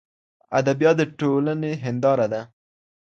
[0.59, 2.41] ادبیات د ټولني هنداره ده.